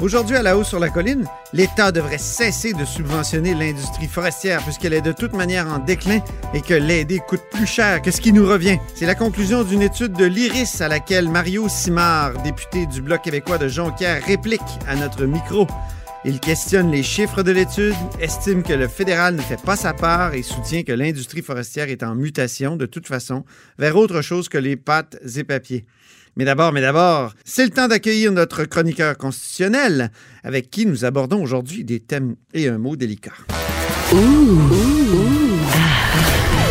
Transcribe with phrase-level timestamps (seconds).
[0.00, 4.92] Aujourd'hui, à la hausse sur la colline, l'État devrait cesser de subventionner l'industrie forestière puisqu'elle
[4.92, 6.20] est de toute manière en déclin
[6.54, 8.78] et que l'aider coûte plus cher que ce qui nous revient.
[8.94, 13.58] C'est la conclusion d'une étude de l'IRIS à laquelle Mario Simard, député du Bloc québécois
[13.58, 15.66] de Jonquière, réplique à notre micro.
[16.24, 20.34] Il questionne les chiffres de l'étude, estime que le fédéral ne fait pas sa part
[20.34, 23.44] et soutient que l'industrie forestière est en mutation de toute façon
[23.78, 25.86] vers autre chose que les pâtes et papiers.
[26.38, 30.12] Mais d'abord, mais d'abord, c'est le temps d'accueillir notre chroniqueur constitutionnel
[30.44, 33.32] avec qui nous abordons aujourd'hui des thèmes et un mot délicat.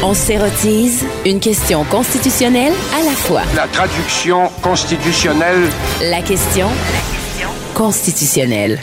[0.02, 3.42] On s'érotise une question constitutionnelle à la fois.
[3.58, 5.68] La traduction constitutionnelle
[6.02, 6.70] La question
[7.74, 8.80] constitutionnelle.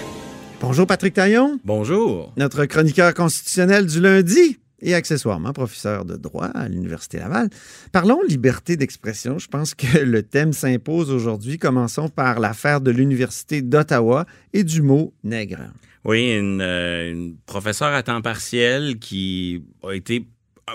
[0.60, 2.30] Bonjour Patrick Taillon, Bonjour.
[2.36, 7.48] notre chroniqueur constitutionnel du lundi et accessoirement professeur de droit à l'Université Laval.
[7.90, 9.38] Parlons liberté d'expression.
[9.38, 11.58] Je pense que le thème s'impose aujourd'hui.
[11.58, 15.72] Commençons par l'affaire de l'Université d'Ottawa et du mot nègre.
[16.04, 20.26] Oui, une, euh, professeure à temps partiel qui a été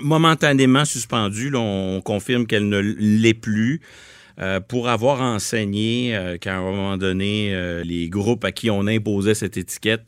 [0.01, 1.51] momentanément suspendue.
[1.55, 3.79] On confirme qu'elle ne l'est plus.
[4.41, 9.33] euh, pour avoir enseigné euh, qu'à un moment donné, les groupes à qui on imposait
[9.33, 10.05] cette étiquette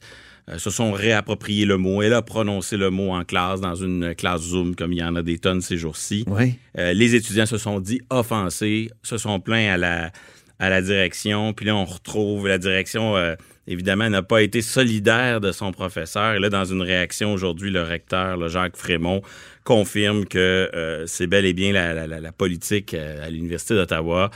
[0.58, 2.02] se sont réappropriés le mot.
[2.02, 5.16] Elle a prononcé le mot en classe, dans une classe Zoom, comme il y en
[5.16, 6.24] a des tonnes ces jours-ci.
[6.28, 6.56] Oui.
[6.78, 10.12] Euh, les étudiants se sont dit offensés, se sont plaints à la,
[10.60, 11.54] à la direction.
[11.54, 13.36] Puis là, on retrouve la direction, euh,
[13.68, 16.34] évidemment, n'a pas été solidaire de son professeur.
[16.36, 19.22] Et là, dans une réaction aujourd'hui, le recteur, le Jacques Frémont,
[19.64, 23.76] confirme que euh, c'est bel et bien la, la- la- la politique euh, à l'Université
[23.76, 24.32] d'Ottawa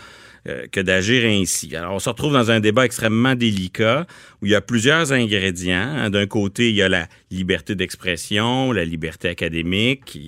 [0.47, 1.75] euh, que d'agir ainsi.
[1.75, 4.06] Alors, on se retrouve dans un débat extrêmement délicat
[4.41, 5.75] où il y a plusieurs ingrédients.
[5.78, 6.09] hein.
[6.09, 10.19] D'un côté, il y a la liberté d'expression, la liberté académique,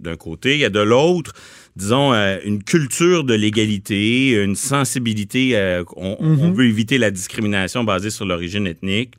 [0.00, 0.54] d'un côté.
[0.54, 1.32] Il y a de l'autre,
[1.76, 5.56] disons, euh, une culture de l'égalité, une sensibilité.
[5.56, 9.14] euh, on, on veut éviter la discrimination basée sur l'origine ethnique.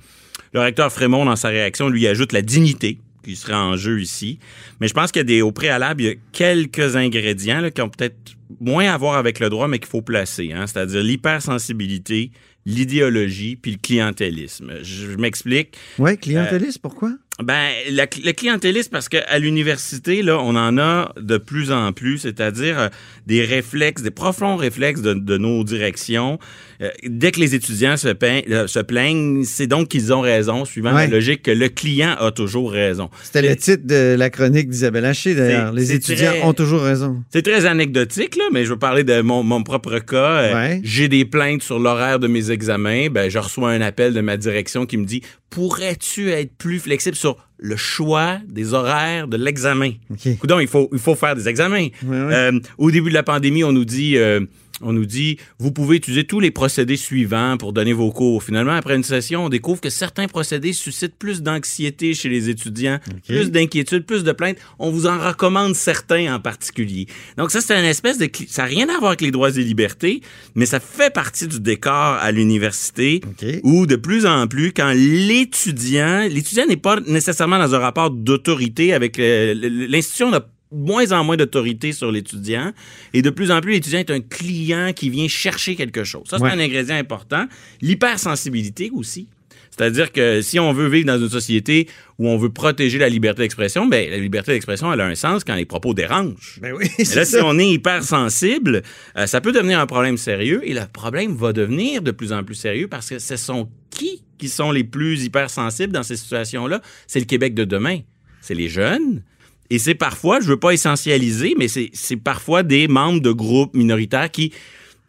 [0.53, 4.39] Le recteur Frémont, dans sa réaction, lui ajoute la dignité qui serait en jeu ici.
[4.79, 7.81] Mais je pense qu'il y a des, au préalable, il y a quelques ingrédients qui
[7.81, 10.53] ont peut-être moins à voir avec le droit, mais qu'il faut placer.
[10.53, 12.31] Hein, C'est-à-dire l'hypersensibilité,
[12.65, 14.75] l'idéologie, puis le clientélisme.
[14.81, 15.75] Je, m'explique.
[15.99, 17.13] Oui, clientéliste, pourquoi?
[17.43, 22.17] Ben, la- le clientélisme, parce qu'à l'université, là, on en a de plus en plus,
[22.17, 22.87] c'est-à-dire euh,
[23.27, 26.39] des réflexes, des profonds réflexes de, de nos directions.
[26.81, 30.95] Euh, dès que les étudiants se, euh, se plaignent, c'est donc qu'ils ont raison, suivant
[30.95, 31.05] Ouais.
[31.05, 33.09] la logique que le client a toujours raison.
[33.23, 35.73] C'était le titre de la chronique d'Isabelle Haché, d'ailleurs.
[35.73, 37.23] Les étudiants très- ont toujours raison.
[37.31, 40.53] C'est très anecdotique, là, mais je veux parler de mon, mon propre cas.
[40.53, 40.81] Ouais.
[40.83, 43.09] J'ai des plaintes sur l'horaire de mes examens.
[43.09, 47.15] Ben, je reçois un appel de ma direction qui me dit Pourrais-tu être plus flexible
[47.15, 47.26] sur
[47.57, 49.91] le choix des horaires de l'examen?
[50.11, 50.37] OK.
[50.39, 51.87] Coudonc, il faut, il faut faire des examens.
[52.07, 54.17] Euh, au début de la pandémie, on nous dit.
[54.17, 54.41] euh,
[54.81, 58.43] on nous dit, vous pouvez utiliser tous les procédés suivants pour donner vos cours.
[58.43, 62.99] Finalement, après une session, on découvre que certains procédés suscitent plus d'anxiété chez les étudiants,
[63.27, 64.57] plus d'inquiétude, plus de plaintes.
[64.79, 67.07] On vous en recommande certains en particulier.
[67.37, 68.29] Donc ça, c'est une espèce de...
[68.47, 70.21] Ça n'a rien à voir avec les droits et libertés,
[70.55, 73.21] mais ça fait partie du décor à l'université
[73.63, 76.27] où de plus en plus, quand l'étudiant...
[76.29, 79.17] L'étudiant n'est pas nécessairement dans un rapport d'autorité avec...
[79.19, 79.53] euh,
[79.89, 82.73] L'institution n'a moins en moins d'autorité sur l'étudiant.
[83.13, 86.23] Et de plus en plus, l'étudiant est un client qui vient chercher quelque chose.
[86.29, 86.51] Ça, c'est Ouais.
[86.51, 87.45] un ingrédient important.
[87.81, 89.27] L'hypersensibilité aussi.
[89.69, 91.87] C'est-à-dire que si on veut vivre dans une société
[92.17, 95.43] où on veut protéger la liberté d'expression, ben la liberté d'expression, elle a un sens
[95.43, 96.57] quand les propos dérangent.
[96.61, 98.81] Ben oui, Mais là, si on est hypersensible,
[99.17, 102.43] euh, ça peut devenir un problème sérieux et le problème va devenir de plus en
[102.43, 106.81] plus sérieux parce que ce sont qui qui sont les plus hypersensibles dans ces situations-là?
[107.07, 107.99] C'est le Québec de demain.
[108.41, 109.23] C'est les jeunes.
[109.69, 114.31] Et c'est parfois, je veux pas essentialiser, mais c'est parfois des membres de groupes minoritaires
[114.31, 114.53] qui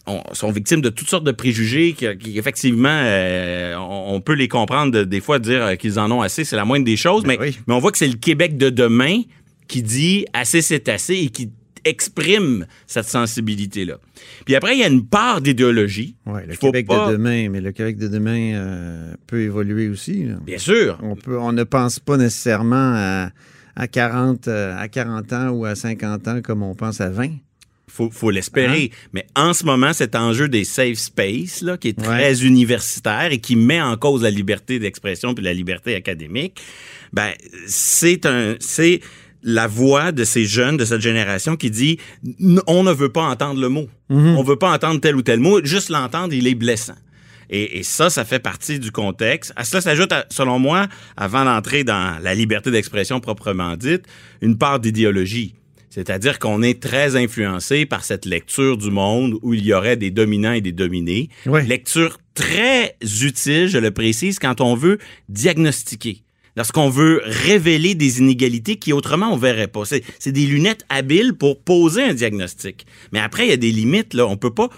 [0.06, 4.32] on- sont victimes de toutes sortes de préjugés qui, qui, effectivement, euh, on, on peut
[4.32, 6.96] les comprendre de- des fois dire euh, qu'ils en ont assez, c'est la moindre des
[6.96, 7.58] choses, mais, oui.
[7.66, 9.20] mais on voit que c'est le Québec de demain
[9.68, 11.50] qui dit assez c'est assez et qui
[11.84, 13.98] expriment cette sensibilité-là.
[14.44, 16.16] Puis après, il y a une part d'idéologie.
[16.26, 20.24] Ouais, le Québec pas- de demain, mais le Québec de demain euh, peut évoluer aussi.
[20.24, 20.34] là.
[20.44, 20.98] Bien sûr.
[21.02, 23.30] On, peut, on ne pense pas nécessairement à,
[23.78, 27.30] à 40, euh, à 40 ans ou à 50 ans comme on pense à 20.
[27.90, 28.90] faut, faut l'espérer.
[29.14, 32.46] Mais en ce moment, cet enjeu des safe space, là, qui est très Ouais.
[32.46, 36.60] universitaire et qui met en cause la liberté d'expression puis la liberté académique,
[37.12, 37.30] ben,
[37.66, 39.00] c'est un, c'est
[39.42, 41.98] la voix de ces jeunes de cette génération qui dit,
[42.66, 43.88] on ne veut pas entendre le mot.
[44.10, 45.64] On veut pas entendre tel ou tel mot.
[45.64, 46.96] Juste l'entendre, il est blessant.
[47.50, 49.52] Et, et ça, ça fait partie du contexte.
[49.56, 54.04] À cela s'ajoute, selon moi, avant d'entrer dans la liberté d'expression proprement dite,
[54.40, 55.54] une part d'idéologie.
[55.90, 60.10] C'est-à-dire qu'on est très influencé par cette lecture du monde où il y aurait des
[60.10, 61.30] dominants et des dominés.
[61.46, 61.64] Ouais.
[61.64, 64.98] Lecture très utile, je le précise, quand on veut
[65.28, 66.22] diagnostiquer.
[66.56, 69.84] Lorsqu'on veut révéler des inégalités qui autrement on verrait pas.
[69.84, 72.84] C'est, c'est des lunettes habiles pour poser un diagnostic.
[73.12, 74.26] Mais après, il y a des limites, là.
[74.26, 74.68] On peut pas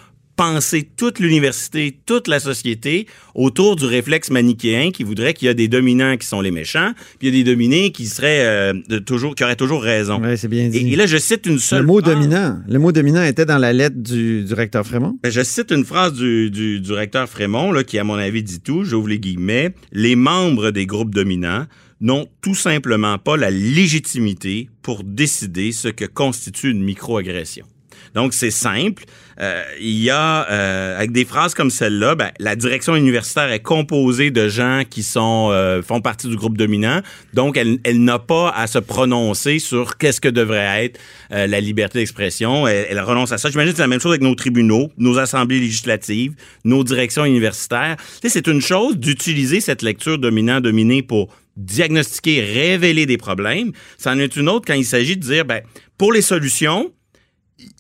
[0.40, 5.54] penser toute l'université, toute la société autour du réflexe manichéen qui voudrait qu'il y a
[5.54, 8.72] des dominants qui sont les méchants, puis il y a des dominés qui seraient euh,
[8.88, 10.19] de toujours, qui auraient toujours raison.
[10.22, 10.78] Oui, c'est bien dit.
[10.78, 12.14] Et, et là, je cite une seule le mot phrase.
[12.14, 12.58] dominant.
[12.66, 15.19] Le mot dominant était dans la lettre du, du recteur Frémont?
[15.22, 18.43] Ben, Je cite une phrase du, du, du recteur Frémont, là, qui, à mon avis,
[18.43, 18.82] dit tout.
[18.84, 19.75] J'ouvre les guillemets.
[19.93, 21.66] Les membres des groupes dominants
[22.00, 27.66] n'ont tout simplement pas la légitimité pour décider ce que constitue une microagression.
[28.14, 29.04] Donc, c'est simple.
[29.40, 33.62] Euh, il y a, euh, avec des phrases comme celle-là, ben, la direction universitaire est
[33.62, 37.00] composée de gens qui sont euh, font partie du groupe dominant.
[37.32, 41.00] Donc, elle, elle n'a pas à se prononcer sur qu'est-ce que devrait être
[41.32, 42.66] euh, la liberté d'expression.
[42.66, 43.48] Elle, elle renonce à ça.
[43.48, 46.34] J'imagine que c'est la même chose avec nos tribunaux, nos assemblées législatives,
[46.64, 47.96] nos directions universitaires.
[48.20, 53.72] Tu sais, c'est une chose d'utiliser cette lecture dominant-dominé pour diagnostiquer, révéler des problèmes.
[53.98, 55.62] C'en est une autre quand il s'agit de dire, ben,
[55.98, 56.92] pour les solutions,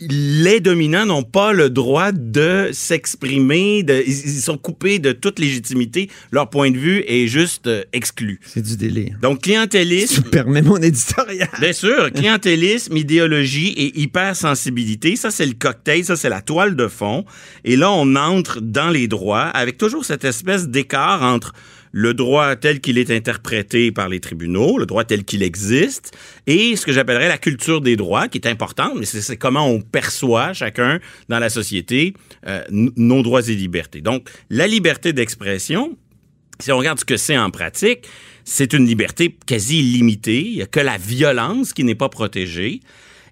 [0.00, 6.08] les dominants n'ont pas le droit de s'exprimer, ils sont coupés de toute légitimité.
[6.30, 8.40] Leur point de vue est juste euh, exclu.
[8.46, 9.16] C'est du délire.
[9.20, 11.48] Donc, Si clientélisme, tu permets mon éditorial.
[11.60, 16.88] bien sûr, clientélisme, idéologie et hypersensibilité, ça c'est le cocktail, ça c'est la toile de
[16.88, 17.24] fond.
[17.64, 21.52] Et là, on entre dans les droits avec toujours cette espèce d'écart entre
[21.92, 26.16] le droit tel qu'il est interprété par les tribunaux, le droit tel qu'il existe,
[26.46, 29.80] et ce que j'appellerais la culture des droits, qui est importante, mais c'est comment on
[29.80, 32.14] perçoit chacun dans la société
[32.46, 34.00] euh, nos droits et libertés.
[34.00, 35.96] Donc, la liberté d'expression,
[36.60, 38.06] si on regarde ce que c'est en pratique,
[38.44, 40.42] c'est une liberté quasi illimitée.
[40.42, 42.80] Il n'y a que la violence qui n'est pas protégée.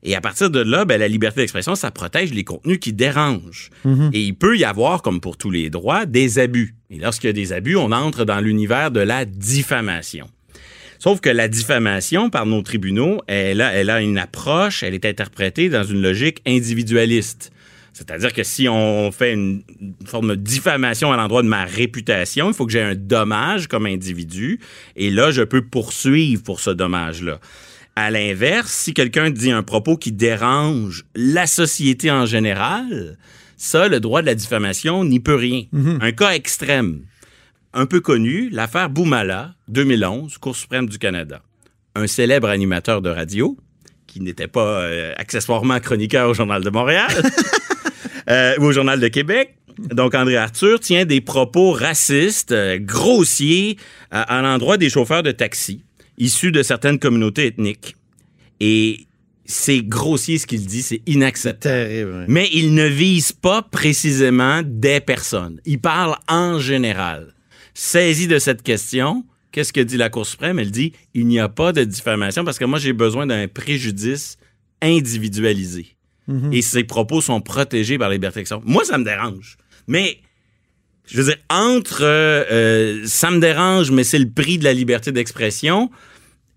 [0.02, 3.70] Et à partir de là, ben, la liberté d'expression, ça protège les contenus qui dérangent.
[4.12, 6.74] Et il peut y avoir, comme pour tous les droits, des abus.
[6.90, 10.28] Et lorsqu'il y a des abus, on entre dans l'univers de la diffamation.
[10.98, 15.04] Sauf que la diffamation par nos tribunaux, elle a, elle a une approche, elle est
[15.04, 17.52] interprétée dans une logique individualiste.
[17.92, 22.48] C'est-à-dire que si on fait une, une forme de diffamation à l'endroit de ma réputation,
[22.48, 24.60] il faut que j'ai un dommage comme individu.
[24.96, 27.40] Et là, je peux poursuivre pour ce dommage-là.
[28.00, 33.18] À l'inverse, si quelqu'un dit un propos qui dérange la société en général,
[33.56, 35.64] ça, le droit de la diffamation n'y peut rien.
[36.00, 37.00] Un cas extrême,
[37.74, 41.42] un peu connu, l'affaire Boumala, 2011, Cour suprême du Canada.
[41.96, 43.56] Un célèbre animateur de radio,
[44.06, 47.10] qui n'était pas euh, accessoirement chroniqueur au Journal de Montréal,
[48.30, 49.56] euh, ou au Journal de Québec.
[49.76, 53.76] Donc, André Arthur tient des propos racistes, euh, grossiers,
[54.12, 55.82] à, à l'endroit des chauffeurs de taxi,
[56.18, 57.96] issus de certaines communautés ethniques.
[58.60, 59.06] Et
[59.44, 61.88] c'est grossier ce qu'il dit, c'est inacceptable.
[61.88, 62.24] Terrible.
[62.28, 65.60] Mais il ne vise pas précisément des personnes.
[65.64, 67.34] Il parle en général.
[67.72, 70.58] Saisi de cette question, qu'est-ce que dit la Cour suprême?
[70.58, 74.36] Elle dit, il n'y a pas de diffamation parce que moi, j'ai besoin d'un préjudice
[74.82, 75.94] individualisé.
[76.52, 78.62] Et ses propos sont protégés par la liberté d'expression.
[78.66, 79.56] Moi, ça me dérange.
[79.86, 80.18] Mais,
[81.06, 84.74] je veux dire, entre euh, euh, ça me dérange, mais c'est le prix de la
[84.74, 85.90] liberté d'expression,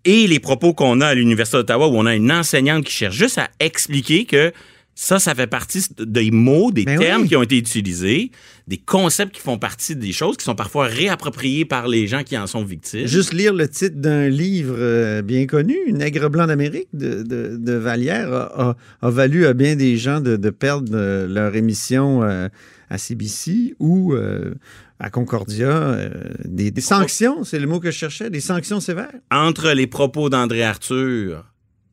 [0.06, 3.16] et les propos qu'on a à l'Université d'Ottawa où on a une enseignante qui cherche
[3.16, 4.52] juste à expliquer que
[4.94, 7.30] ça, ça fait partie des mots, des Ben termes oui.
[7.30, 8.30] qui ont été utilisés,
[8.68, 12.38] des concepts qui font partie des choses qui sont parfois réappropriés par les gens qui
[12.38, 13.08] en sont victimes.
[13.08, 17.74] Juste lire le titre d'un livre euh, bien connu, Nègre blanc d'Amérique de, de, de
[17.74, 22.22] Vallière, a, a- a valu à bien des gens de, de perdre euh, leur émission
[22.24, 22.50] euh,
[22.92, 24.54] à CBC ou euh,
[25.00, 25.70] à Concordia.
[25.70, 26.10] euh,
[26.46, 29.12] des, des sanctions, c'est le mot que je cherchais, des sanctions sévères?
[29.32, 31.46] entre les propos d'André Arthur,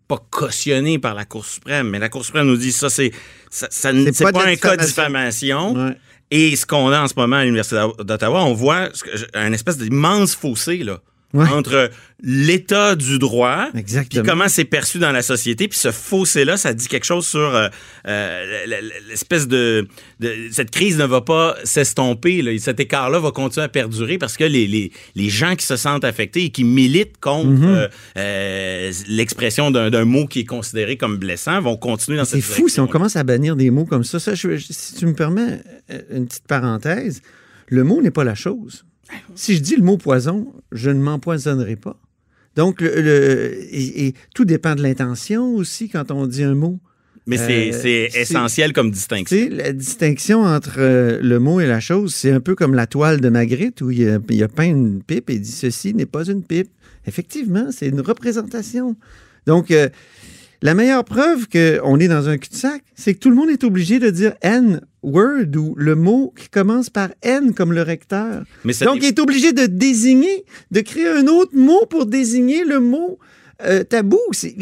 [0.08, 3.12] pas cautionnés par la Cour suprême, mais la Cour suprême nous dit ça, c'est
[3.50, 5.74] ça, C'est pas un cas de diffamation.
[5.74, 5.96] Ouais.
[6.30, 8.88] Et ce qu'on a en ce moment à l'Université d'O- d'Ottawa, on voit
[9.34, 11.00] un espèce d'immense fossé là,
[11.34, 11.44] Ouais.
[11.50, 11.90] entre
[12.22, 16.88] l'état du droit, puis comment c'est perçu dans la société, puis ce fossé-là, ça dit
[16.88, 17.68] quelque chose sur euh,
[18.06, 18.64] euh,
[19.10, 19.86] l'espèce de,
[20.20, 22.56] de- Cette crise ne va pas s'estomper, là.
[22.58, 26.04] cet écart-là va continuer à perdurer parce que les, les, les gens qui se sentent
[26.04, 27.88] affectés et qui militent contre Mhm.
[28.16, 32.54] euh, l'expression d'un d'un mot qui est considéré comme blessant vont continuer dans cette C'est
[32.54, 34.18] fou si on commence à bannir des mots comme ça.
[34.18, 35.60] ça je- je- si tu me permets
[36.10, 37.20] une petite parenthèse,
[37.68, 38.86] le mot n'est pas la chose.
[39.34, 41.96] Si je dis le mot poison, je ne m'empoisonnerai pas.
[42.56, 46.78] Donc, le, le- et, et tout dépend de l'intention aussi quand on dit un mot.
[47.26, 49.48] Mais c'est Euh, essentiel comme distinction.
[49.50, 53.20] la distinction entre euh, le mot et la chose, c'est un peu comme la toile
[53.20, 56.24] de Magritte où il a, il a peint une pipe et dit ceci n'est pas
[56.24, 56.70] une pipe.
[57.06, 58.96] Effectivement, c'est une représentation.
[59.46, 59.88] Donc, euh,
[60.62, 63.98] la meilleure preuve qu'on est dans un cul-de-sac, c'est que tout le monde est obligé
[63.98, 68.42] de dire N word ou le mot qui commence par N comme le recteur.
[68.64, 72.64] Mais ça Donc, il est obligé de désigner, de créer un autre mot pour désigner
[72.64, 73.18] le mot
[73.64, 74.18] euh, tabou.
[74.32, 74.54] C'est-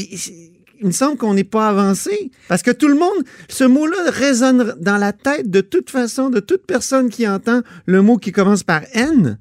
[0.79, 2.31] il me semble qu'on n'est pas avancé.
[2.49, 6.41] Parce que tout le monde, ce mot-là résonne dans la tête de toute façon, de
[6.41, 9.39] toute personne qui entend le mot qui commence par N.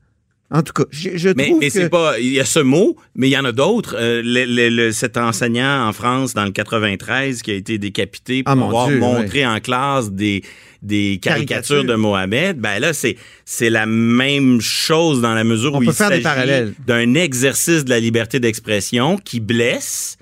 [0.58, 1.74] En tout cas, je, je Mais, trouve mais que...
[1.74, 2.20] c'est pas.
[2.20, 3.96] Il y a ce mot, mais il y en a d'autres.
[4.00, 8.44] Euh, le- le- le- cet enseignant en France dans le 93 qui a été décapité
[8.44, 10.44] pour Ah, avoir Dieu, montré en classe des
[10.82, 15.78] des caricatures de Mohamed, ben là c'est c'est la même chose dans la mesure On
[15.78, 16.22] où peut il s'agit
[16.86, 20.18] d'un exercice de la liberté d'expression qui blesse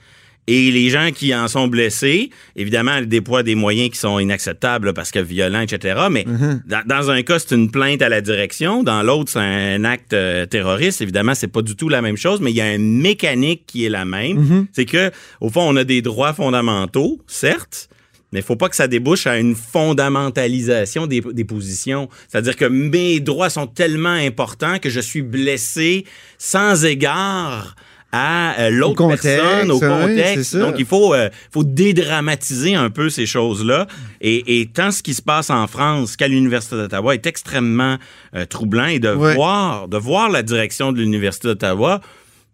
[0.48, 4.88] et les gens qui en sont blessés, évidemment, ils déploient des moyens qui sont inacceptables
[4.88, 6.08] là, parce que violents, etc.
[6.12, 6.62] Mais Mm-hmm.
[6.66, 8.84] dans, dans un cas, c'est une plainte à la direction.
[8.84, 11.02] Dans l'autre, c'est un acte euh, terroriste.
[11.02, 13.86] Évidemment, c'est pas du tout la même chose, mais il y a une mécanique qui
[13.86, 14.42] est la même.
[14.42, 14.66] Mm-hmm.
[14.72, 17.90] C'est que, au fond, on a des droits fondamentaux, certes,
[18.32, 22.10] mais il faut pas que ça débouche à une fondamentalisation des, des positions.
[22.28, 26.06] C'est-à-dire que mes droits sont tellement importants que je suis blessé
[26.40, 27.76] sans égard
[28.14, 30.56] à euh, l'autre personne, au contexte.
[30.56, 33.88] Donc, il faut, euh, faut dédramatiser un peu ces choses-là.
[34.22, 37.98] Et, et tant ce qui se passe en France qu'à l'Université d'Ottawa est extrêmement
[38.36, 42.02] euh, troublant et de voir de voir la direction de l'Université d'Ottawa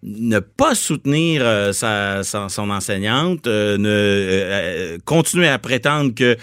[0.01, 6.37] ne pas soutenir euh, sa, sa- son enseignante, euh, ne euh, continuer à prétendre que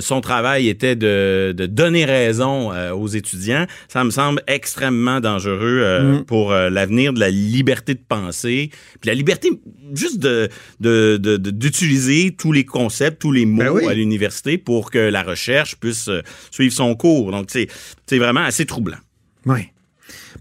[0.00, 6.24] son travail était de, de donner raison aux étudiants, ça me semble extrêmement dangereux Mm.
[6.24, 9.50] pour l'avenir de la liberté de penser, puis la liberté
[9.94, 10.48] juste de
[10.80, 13.86] de- de- de- d'utiliser tous les concepts, tous les mots Ben oui.
[13.86, 16.10] à l'université pour que la recherche puisse
[16.50, 17.30] suivre son cours.
[17.30, 17.68] Donc c'est
[18.06, 18.98] c'est vraiment assez troublant.
[19.46, 19.68] Oui.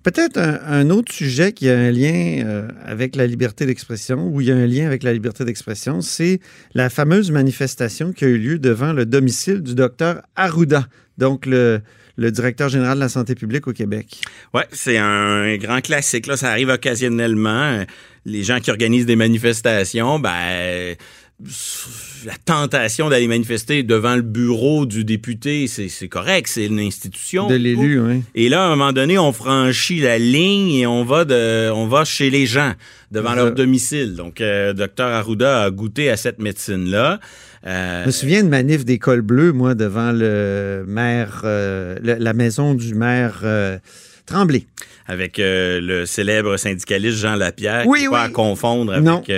[0.04, 4.48] Peut-être un, autre sujet qui a un lien euh, avec la liberté d'expression, ou il
[4.48, 6.40] y a un lien avec la liberté d'expression, c'est
[6.74, 10.88] la fameuse manifestation qui a eu lieu devant le domicile du docteur Arruda,
[11.18, 11.82] donc le,
[12.18, 14.22] directeur général de la santé publique au Québec.
[14.54, 16.28] Ouais, c'est un grand classique.
[16.28, 17.84] Là, ça arrive occasionnellement.
[18.26, 20.96] Les gens qui organisent des manifestations, ben,
[22.26, 27.48] la tentation d'aller manifester devant le bureau du député, c'est correct, c'est une institution.
[27.48, 28.24] De l'élu, oui.
[28.34, 31.86] Et là, à un moment donné, on franchit la ligne et on va de, on
[31.88, 32.74] va chez les gens,
[33.12, 34.16] devant leur domicile.
[34.16, 37.20] Donc, euh, docteur Arruda a goûté à cette médecine-là.
[37.68, 42.16] Euh, Je me souviens de manif des cols bleus, moi, devant le maire, euh, le-
[42.16, 43.78] la maison du maire euh,
[44.26, 44.66] Tremblay.
[45.06, 48.26] avec le célèbre syndicaliste Jean Lapierre, Oui, qui pas oui.
[48.26, 49.32] à confondre avec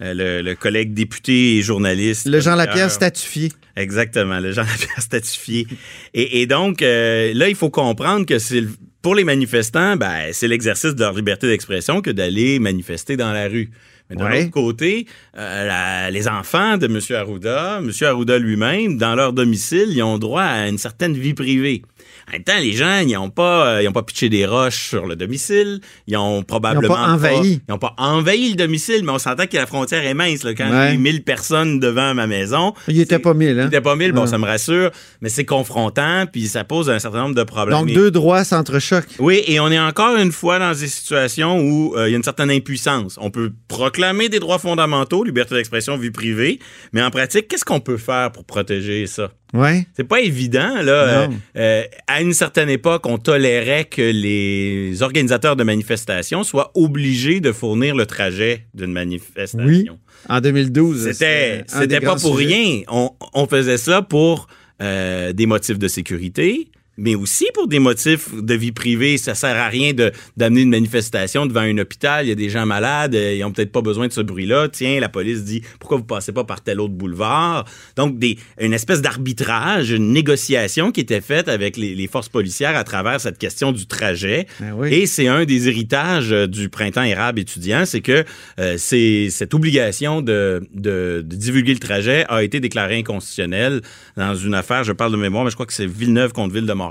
[0.00, 2.26] le, le collègue député et journaliste.
[2.26, 2.54] Le Jean.
[2.56, 3.50] Lapierre statufié.
[3.76, 5.66] Exactement, le Jean Lapierre statifié.
[6.14, 8.62] Et, et donc, euh, là, il faut comprendre que c'est
[9.02, 13.46] pour les manifestants, ben, c'est l'exercice de leur liberté d'expression que d'aller manifester dans la
[13.48, 13.70] rue.
[14.10, 14.42] Mais d'un Ouais.
[14.42, 17.00] autre côté, euh, la- les enfants de M.
[17.16, 17.90] Arruda, M.
[18.02, 21.82] Arruda lui-même, dans leur domicile, ils ont droit à une certaine vie privée.
[22.28, 24.88] En même temps, les gens, ils n'ont pas, euh, ils ont pas pitché des roches
[24.88, 25.80] sur le domicile.
[26.06, 27.60] Ils ont probablement envahi.
[27.68, 30.42] ils n'ont pas envahi le domicile, mais on s'entend que la frontière est mince.
[30.42, 30.90] Là, quand Ouais.
[30.92, 33.64] j'ai 1000 personnes devant ma maison, Il était c'est- pas mille, hein?
[33.64, 34.26] il était pas mille, bon, Ouais.
[34.26, 37.78] ça me rassure, mais c'est confrontant, puis ça pose un certain nombre de problèmes.
[37.78, 39.06] Donc, Et- deux droits s'entrechoquent.
[39.18, 42.16] Oui, et on est encore une fois dans des situations où euh, il y a
[42.16, 43.16] une certaine impuissance.
[43.20, 46.58] On peut proclamer des droits fondamentaux, liberté d'expression, vie privée,
[46.92, 49.30] mais en pratique, qu'est-ce qu'on peut faire pour protéger ça?
[49.54, 49.86] Ouais.
[49.94, 50.92] C'est pas évident, là.
[50.92, 57.40] Euh, euh, à une certaine époque, on tolérait que les organisateurs de manifestations soient obligés
[57.40, 59.60] de fournir le trajet d'une manifestation.
[59.64, 59.88] Oui.
[60.28, 61.12] En 2012.
[61.12, 62.54] C'était, c'était pas pour sujets.
[62.54, 62.80] rien.
[62.88, 64.48] On, on faisait ça pour
[64.82, 69.18] euh, des motifs de sécurité, mais aussi pour des motifs de vie privée.
[69.18, 69.92] Ça sert à rien
[70.36, 72.24] d'amener une manifestation devant un hôpital.
[72.24, 74.68] Il y a des gens malades, euh, ils ont peut-être pas besoin de ce bruit-là.
[74.68, 77.64] Tiens, la police dit pourquoi vous passez pas par tel autre boulevard?
[77.96, 82.76] Donc des une espèce d'arbitrage, une négociation qui était faite avec les, les forces policières
[82.76, 84.46] à travers cette question du trajet.
[84.60, 84.92] Ben oui.
[84.92, 88.24] Et c'est un des héritages euh, du printemps érable étudiant, c'est que
[88.58, 93.82] euh, c'est cette obligation de, de, de divulguer le trajet a été déclarée inconstitutionnelle
[94.16, 94.84] dans une affaire.
[94.84, 96.85] Je parle de mémoire, mais je crois que c'est Villeneuve contre Ville de Montréal.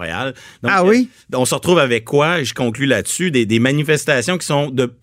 [0.64, 1.10] Donc, Ah oui?
[1.34, 2.44] euh, On se retrouve avec quoi?
[2.44, 3.32] Je conclus là-dessus.
[3.32, 4.94] Des, des manifestations qui sont de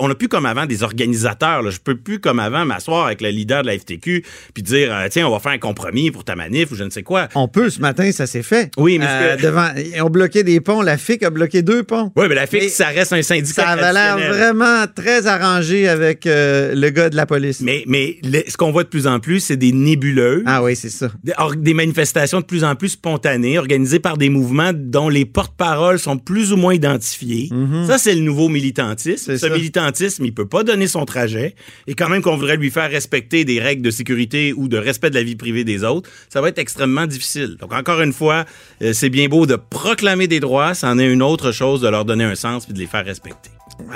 [0.00, 1.62] on n'a plus comme avant des organisateurs.
[1.62, 1.70] Là.
[1.70, 4.24] Je peux plus comme avant m'asseoir avec le leader de la FTQ
[4.54, 6.90] puis dire euh, tiens on va faire un compromis pour ta manif ou je ne
[6.90, 7.28] sais quoi.
[7.34, 8.70] On peut, ce matin, ça s'est fait.
[8.76, 10.82] Oui, mais Euh, que- devant, ils ont bloqué des ponts.
[10.82, 12.12] La FIC a bloqué deux ponts.
[12.16, 15.88] Oui, mais la FIC, Mais ça reste un syndicat Ça avait l'air vraiment très arrangé
[15.88, 17.60] avec euh, le gars de la police.
[17.60, 20.42] Mais, mais le- ce qu'on voit de plus en plus, c'est des nébuleux.
[20.46, 21.10] Ah oui, c'est ça.
[21.24, 25.24] Des, or- des manifestations de plus en plus spontanées, organisées par des mouvements dont les
[25.24, 27.50] porte-paroles sont plus ou moins identifiés.
[27.86, 29.32] Ça, c'est le nouveau militantisme.
[29.32, 29.48] Ce ça.
[29.48, 29.87] militantisme,
[30.20, 31.54] il peut pas donner son trajet.
[31.86, 35.10] Et quand même qu'on voudrait lui faire respecter des règles de sécurité ou de respect
[35.10, 37.56] de la vie privée des autres, ça va être extrêmement difficile.
[37.60, 38.44] Donc, encore une fois,
[38.82, 42.04] euh, c'est bien beau de proclamer des droits, c'en est une autre chose de leur
[42.04, 43.50] donner un sens puis de les faire respecter.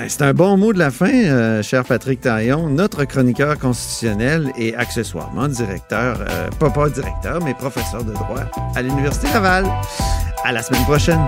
[0.09, 4.75] C'est un bon mot de la fin, euh, cher Patrick Taillon, notre chroniqueur constitutionnel et
[4.75, 8.45] accessoirement directeur, euh, pas pas directeur, mais professeur de droit
[8.75, 9.67] à l'Université Laval.
[10.45, 11.21] À la semaine prochaine.